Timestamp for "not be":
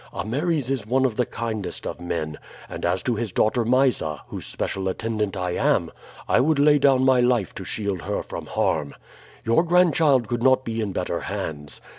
10.41-10.81